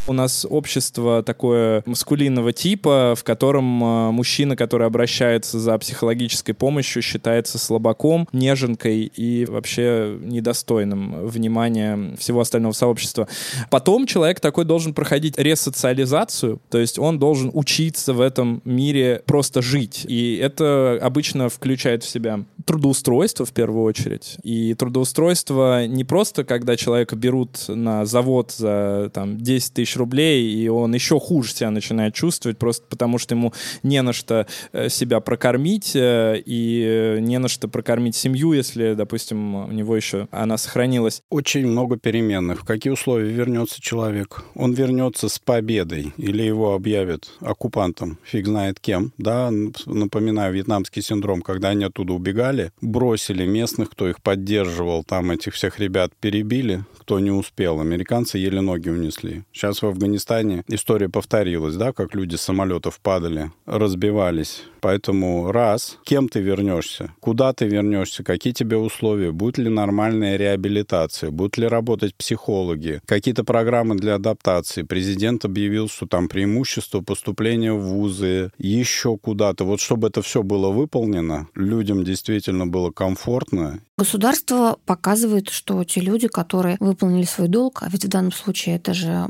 [0.08, 7.02] У нас общество такое маскулинного типа, в котором э, мужчина, который обращается за психологической помощью,
[7.02, 13.28] считается слабаком, неженкой и вообще недостойным внимания всего остального сообщества.
[13.68, 19.60] Потом человек такой должен проходить ресоциализацию, то есть он должен учиться в этом мире просто
[19.60, 20.06] жить.
[20.08, 24.38] И это обычно включает в себя трудоустройство в первую очередь.
[24.42, 30.68] И трудоустройство не просто, когда человека берут на завод за там, 10 тысяч рублей, и
[30.68, 35.20] он еще хуже себя начинает чувствовать, просто потому что ему не на что э, себя
[35.20, 41.22] прокормить, э, и не на что прокормить семью, если, допустим, у него еще она сохранилась.
[41.30, 42.62] Очень много переменных.
[42.62, 44.44] В какие условия вернется человек?
[44.54, 49.12] Он вернется с победой или его объявят оккупантом, фиг знает кем.
[49.18, 49.50] Да,
[49.86, 55.78] напоминаю, вьетнамский синдром, когда они оттуда убегали, бросили местных, кто их поддерживал, там этих всех
[55.78, 57.80] ребят перебили, кто не успел.
[57.80, 59.44] Американцы еле ноги унесли.
[59.52, 64.62] Сейчас в Афганистане история повторилась, да, как люди с самолетов падали, разбивались.
[64.80, 71.30] Поэтому раз, кем ты вернешься, куда ты вернешься, какие тебе условия, будет ли нормальная реабилитация,
[71.30, 74.82] будут ли работать психологи, какие-то программы для адаптации.
[74.82, 79.64] Президент объявил, что там преимущество поступления в вузы, еще куда-то.
[79.64, 83.80] Вот чтобы это все было выполнено, людям действительно было комфортно.
[83.98, 88.94] Государство показывает, что те люди, которые выполнили свой долг, а ведь в данном случае это
[88.94, 89.26] же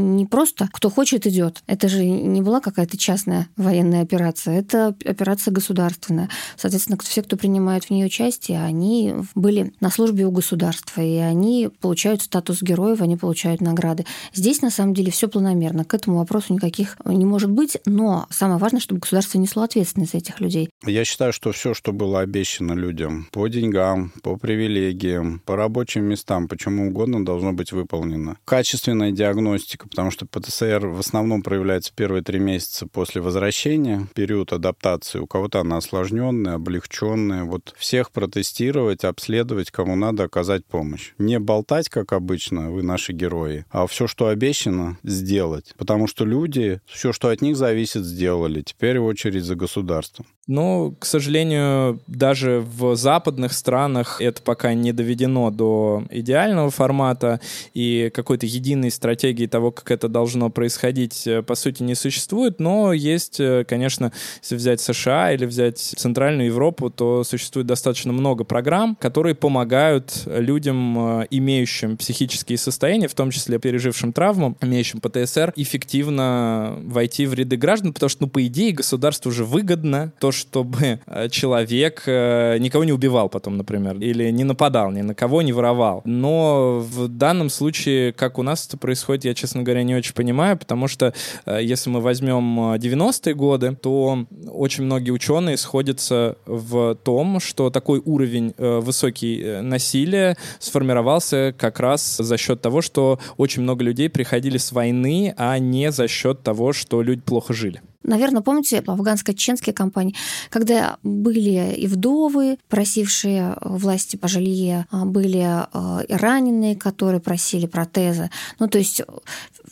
[0.00, 5.52] не просто кто хочет идет, это же не была какая-то частная военная операция, это операция
[5.52, 6.28] государственная.
[6.56, 11.70] Соответственно, все, кто принимает в ней участие, они были на службе у государства, и они
[11.80, 14.06] получают статус героев, они получают награды.
[14.32, 15.84] Здесь, на самом деле, все планомерно.
[15.84, 20.18] К этому вопросу никаких не может быть, но самое важное, чтобы государство несло ответственность за
[20.18, 20.70] этих людей.
[20.86, 26.48] Я считаю, что все, что было обещано людям по деньгам, по привилегиям, по рабочим местам,
[26.48, 28.36] почему угодно, должно быть выполнено.
[28.44, 35.18] Качественная диагностика, потому что ПТСР в основном проявляется первые три месяца после возвращения, период адаптации.
[35.18, 37.44] У кого-то она осложненная, облегченная.
[37.44, 41.12] Вот всех протестировать, обследовать, кому надо оказать помощь.
[41.18, 45.74] Не болтать, как обычно, вы наши герои, а все, что обещано, сделать.
[45.76, 48.62] Потому что люди, все, что от них зависит, сделали.
[48.62, 50.26] Теперь очередь за государством.
[50.50, 57.40] Но, к сожалению, даже в западных странах это пока не доведено до идеального формата,
[57.72, 62.58] и какой-то единой стратегии того, как это должно происходить, э, по сути, не существует.
[62.58, 64.10] Но есть, э, конечно,
[64.42, 71.20] если взять США или взять Центральную Европу, то существует достаточно много программ, которые помогают людям,
[71.20, 77.56] э, имеющим психические состояния, в том числе пережившим травму, имеющим ПТСР, эффективно войти в ряды
[77.56, 82.84] граждан, потому что, ну, по идее, государству уже выгодно то, чтобы э, человек э, никого
[82.84, 86.02] не убивал потом, например, или не нападал ни на кого, не воровал.
[86.04, 90.56] Но в данном случае, как у нас это происходит, я, честно говоря, не очень понимаю,
[90.56, 91.14] потому что
[91.46, 98.00] э, если мы возьмем 90-е годы, то очень многие ученые сходятся в том, что такой
[98.04, 104.72] уровень высокий насилия сформировался как раз за счет того, что очень много людей приходили с
[104.72, 107.82] войны, а не за счет того, что люди плохо жили.
[108.02, 110.14] Наверное, помните афганско-чеченские кампании,
[110.48, 117.66] когда были и вдовы, просившие власти по жилье, а были э, и раненые, которые просили
[117.66, 118.30] протезы.
[118.58, 119.02] Ну, то есть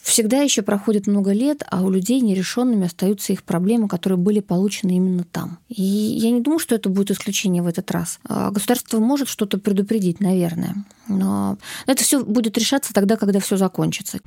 [0.03, 4.93] всегда еще проходит много лет, а у людей нерешенными остаются их проблемы, которые были получены
[4.93, 5.59] именно там.
[5.69, 8.19] И я не думаю, что это будет исключение в этот раз.
[8.29, 10.85] А государство может что-то предупредить, наверное.
[11.09, 14.21] Но это все будет решаться тогда, когда все закончится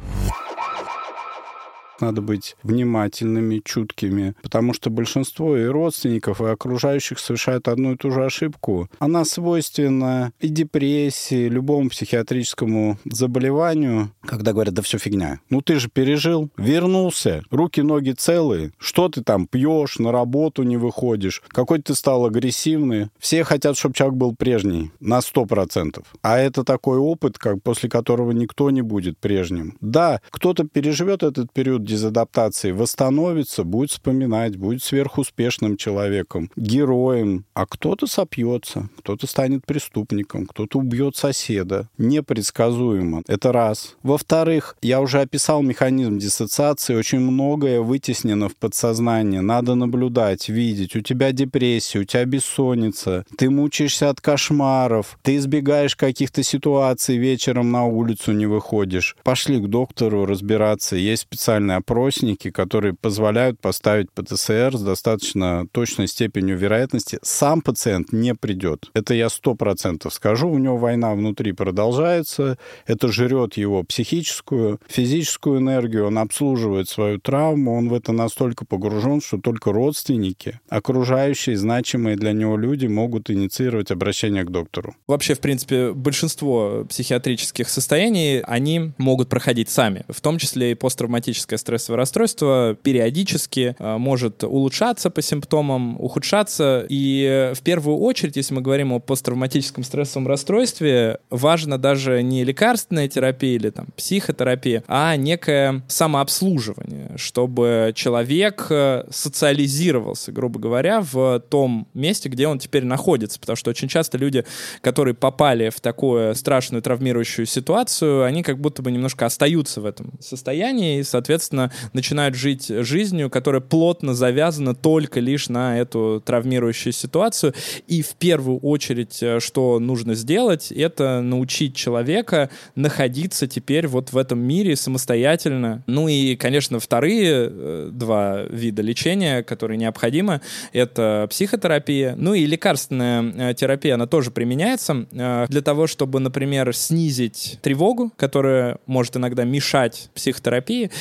[2.01, 8.11] надо быть внимательными, чуткими, потому что большинство и родственников, и окружающих совершают одну и ту
[8.11, 8.89] же ошибку.
[8.99, 15.39] Она свойственна и депрессии, любому психиатрическому заболеванию, когда говорят, да все фигня.
[15.49, 21.41] Ну ты же пережил, вернулся, руки-ноги целые, что ты там пьешь, на работу не выходишь,
[21.49, 23.09] какой ты стал агрессивный.
[23.19, 26.05] Все хотят, чтобы человек был прежний, на сто процентов.
[26.21, 29.77] А это такой опыт, как после которого никто не будет прежним.
[29.81, 38.07] Да, кто-то переживет этот период дезадаптации восстановится, будет вспоминать, будет сверхуспешным человеком, героем, а кто-то
[38.07, 41.89] сопьется, кто-то станет преступником, кто-то убьет соседа.
[41.97, 43.23] Непредсказуемо.
[43.27, 43.95] Это раз.
[44.03, 49.41] Во-вторых, я уже описал механизм диссоциации, очень многое вытеснено в подсознание.
[49.41, 50.95] Надо наблюдать, видеть.
[50.95, 57.71] У тебя депрессия, у тебя бессонница, ты мучаешься от кошмаров, ты избегаешь каких-то ситуаций, вечером
[57.71, 59.15] на улицу не выходишь.
[59.23, 60.95] Пошли к доктору разбираться.
[60.95, 67.19] Есть специальные опросники, которые позволяют поставить ПТСР с достаточно точной степенью вероятности.
[67.21, 68.89] Сам пациент не придет.
[68.93, 70.49] Это я сто процентов скажу.
[70.49, 72.57] У него война внутри продолжается.
[72.85, 76.07] Это жрет его психическую, физическую энергию.
[76.07, 77.75] Он обслуживает свою травму.
[77.77, 83.91] Он в это настолько погружен, что только родственники, окружающие, значимые для него люди могут инициировать
[83.91, 84.95] обращение к доктору.
[85.07, 90.05] Вообще, в принципе, большинство психиатрических состояний, они могут проходить сами.
[90.07, 96.85] В том числе и посттравматическое стрессовое расстройство периодически э, может улучшаться по симптомам, ухудшаться.
[96.89, 103.07] И в первую очередь, если мы говорим о посттравматическом стрессовом расстройстве, важно даже не лекарственная
[103.07, 111.87] терапия или там психотерапия, а некое самообслуживание, чтобы человек э, социализировался, грубо говоря, в том
[111.93, 113.39] месте, где он теперь находится.
[113.39, 114.43] Потому что очень часто люди,
[114.81, 120.11] которые попали в такую страшную травмирующую ситуацию, они как будто бы немножко остаются в этом
[120.19, 121.60] состоянии и, соответственно,
[121.93, 127.53] начинают жить жизнью, которая плотно завязана только лишь на эту травмирующую ситуацию.
[127.87, 134.17] И в первую очередь, э, что нужно сделать, это научить человека находиться теперь вот в
[134.17, 135.83] этом мире самостоятельно.
[135.87, 140.41] Ну и, конечно, вторые э, два вида лечения, которые необходимы,
[140.73, 147.59] это психотерапия, ну и лекарственная э, терапия, она тоже применяется для того, чтобы, например, снизить
[147.61, 150.91] тревогу, которая может иногда мешать психотерапии,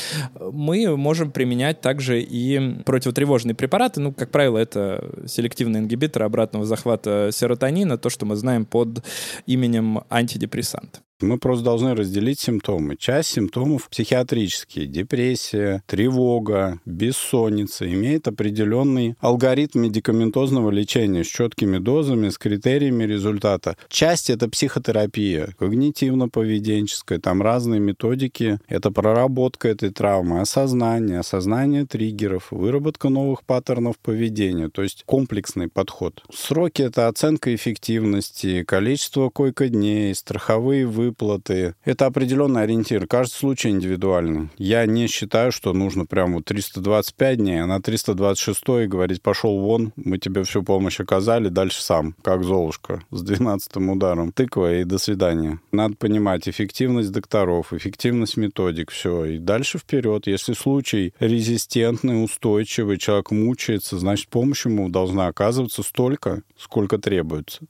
[0.52, 4.00] мы можем применять также и противотревожные препараты.
[4.00, 9.04] Ну, как правило, это селективные ингибиторы обратного захвата серотонина, то, что мы знаем под
[9.46, 11.02] именем антидепрессант.
[11.22, 12.96] Мы просто должны разделить симптомы.
[12.96, 14.86] Часть симптомов психиатрические.
[14.86, 17.90] Депрессия, тревога, бессонница.
[17.92, 23.76] Имеет определенный алгоритм медикаментозного лечения с четкими дозами, с критериями результата.
[23.88, 27.18] Часть— это психотерапия, когнитивно-поведенческая.
[27.18, 28.58] Там разные методики.
[28.66, 34.68] Это проработка этой травмы, осознание, осознание триггеров, выработка новых паттернов поведения.
[34.68, 36.22] То есть комплексный подход.
[36.32, 41.74] Сроки— это оценка эффективности, количество койко-дней, страховые выплаты, выплаты.
[41.84, 43.06] Это определенный ориентир.
[43.06, 44.48] Каждый случай индивидуальный.
[44.56, 49.92] Я не считаю, что нужно прям вот 325 дней, а на 326 говорить «пошел вон,
[49.96, 54.32] мы тебе всю помощь оказали, дальше сам, как Золушка, с 12 ударом.
[54.32, 55.60] Тыква и до свидания».
[55.72, 59.24] Надо понимать эффективность докторов, эффективность методик, все.
[59.24, 60.26] И дальше вперед.
[60.26, 67.60] Если случай резистентный, устойчивый, человек мучается, значит, помощь ему должна оказываться столько, сколько требуется.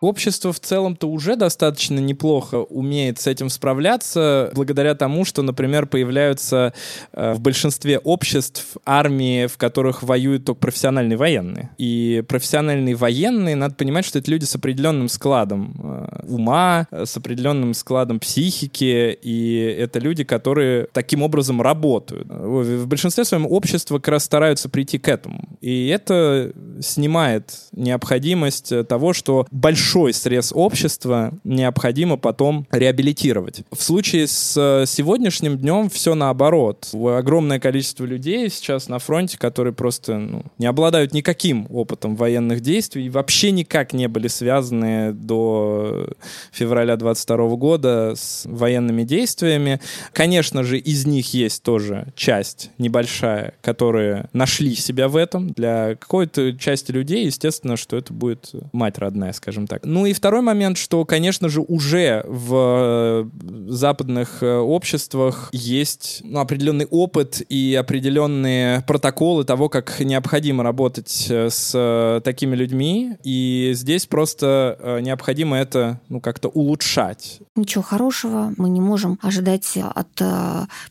[0.00, 6.72] Общество в целом-то уже достаточно неплохо умеет с этим справляться, благодаря тому, что, например, появляются
[7.12, 11.70] э, в большинстве обществ армии, в которых воюют только профессиональные военные.
[11.78, 17.74] И профессиональные военные, надо понимать, что это люди с определенным складом э, ума, с определенным
[17.74, 22.28] складом психики, и это люди, которые таким образом работают.
[22.28, 25.58] В большинстве своем общества как раз стараются прийти к этому.
[25.60, 33.62] И это снимает необходимость того, что большое большой срез общества необходимо потом реабилитировать.
[33.70, 36.90] В случае с э, сегодняшним днем все наоборот.
[36.92, 43.06] Огромное количество людей сейчас на фронте, которые просто ну, не обладают никаким опытом военных действий
[43.06, 46.10] и вообще никак не были связаны до
[46.52, 49.80] февраля 22 года с военными действиями.
[50.12, 55.48] Конечно же, из них есть тоже часть небольшая, которые нашли себя в этом.
[55.48, 59.88] Для какой-то части людей, естественно, что это будет мать родная, скажем так так.
[59.88, 66.40] Ну и второй момент, что, конечно же, уже в э, западных э, обществах есть ну,
[66.40, 73.16] определенный опыт и определенные протоколы того, как необходимо работать э, с такими людьми.
[73.24, 77.40] И здесь просто необходимо это ну, как-то улучшать.
[77.56, 80.08] Ничего хорошего мы не можем ожидать от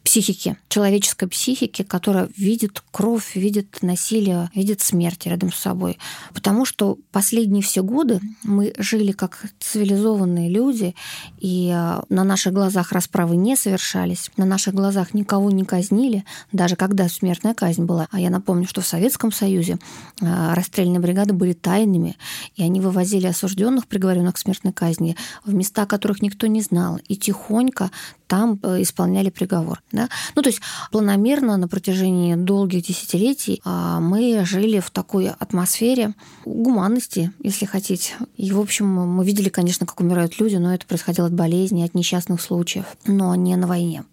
[0.03, 5.97] психики, человеческой психики, которая видит кровь, видит насилие, видит смерть рядом с собой.
[6.33, 10.95] Потому что последние все годы мы жили как цивилизованные люди,
[11.39, 16.75] и э, на наших глазах расправы не совершались, на наших глазах никого не казнили, даже
[16.75, 18.07] когда смертная казнь была.
[18.11, 19.79] А я напомню, что в Советском Союзе
[20.21, 22.17] э, расстрельные бригады были тайными,
[22.55, 25.15] и они вывозили осужденных, приговоренных к смертной казни,
[25.45, 27.91] в места, которых никто не знал, и тихонько
[28.27, 29.81] там э, исполняли приговор.
[29.91, 30.09] Да?
[30.35, 30.61] Ну, то есть
[30.91, 36.13] планомерно на протяжении долгих десятилетий а, мы жили в такой атмосфере
[36.45, 38.13] гуманности, если хотите.
[38.37, 42.41] В общем, мы видели, конечно, как умирают люди, но это происходило от болезней, от несчастных
[42.41, 44.03] случаев, но не на войне.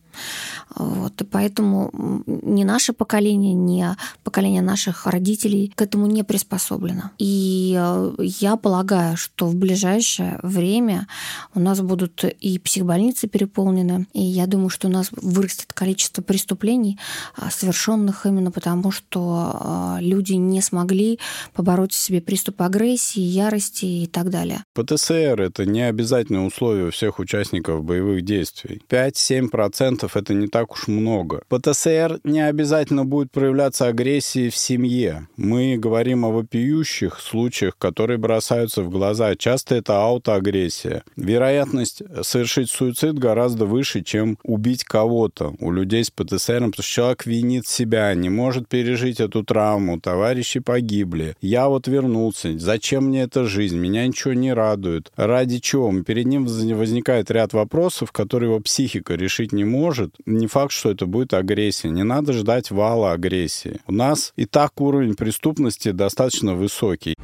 [0.74, 1.90] Вот, и поэтому
[2.26, 3.84] ни наше поколение, ни
[4.22, 7.10] поколение наших родителей к этому не приспособлено.
[7.18, 11.06] И э, я полагаю, что в ближайшее время
[11.54, 16.98] у нас будут и психбольницы переполнены, и я думаю, что у нас вырастет количество преступлений,
[17.36, 21.18] а, совершенных именно потому, что а, люди не смогли
[21.52, 24.64] побороть в себе приступы агрессии, ярости и так далее.
[24.74, 28.82] ПТСР— это не обязательное условие всех участников боевых действий.
[28.88, 31.42] 5-7%— это не так уж много.
[31.48, 35.28] ПТСР не обязательно будет проявляться агрессией в семье.
[35.36, 39.34] Мы говорим о вопиющих случаях, которые бросаются в глаза.
[39.36, 41.02] Часто это аутоагрессия.
[41.16, 47.26] Вероятность совершить суицид гораздо выше, чем убить кого-то у людей с ПТСР, потому что человек
[47.26, 51.36] винит себя, не может пережить эту травму, товарищи погибли.
[51.40, 52.58] Я вот вернулся.
[52.58, 53.76] Зачем мне эта жизнь?
[53.76, 55.12] Меня ничего не радует.
[55.16, 55.92] Ради чего?
[56.02, 59.64] Перед ним возникает ряд вопросов, которые его психика решить не
[59.94, 60.14] может.
[60.26, 61.88] Не факт, что это будет агрессия.
[61.88, 63.80] Не надо ждать вала агрессии.
[63.86, 67.14] У нас и так уровень преступности достаточно высокий.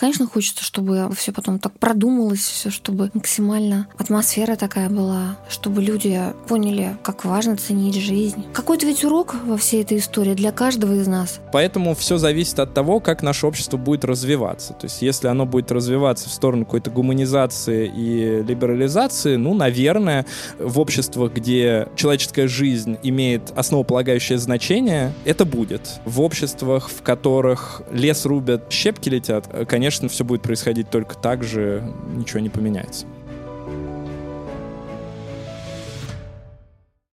[0.00, 6.18] Конечно, хочется, чтобы все потом так продумалось, все, чтобы максимально атмосфера такая была, чтобы люди
[6.48, 8.46] поняли, как важно ценить жизнь.
[8.54, 11.40] Какой-то ведь урок во всей этой истории для каждого из нас.
[11.52, 14.72] Поэтому все зависит от того, как наше общество будет развиваться.
[14.72, 20.24] То есть, если оно будет развиваться в сторону какой-то гуманизации и либерализации, ну, наверное,
[20.58, 26.00] в обществах, где человеческая жизнь имеет основополагающее значение, это будет.
[26.06, 31.42] В обществах, в которых лес рубят, щепки летят, конечно, конечно, все будет происходить только так
[31.42, 31.82] же,
[32.14, 33.06] ничего не поменяется.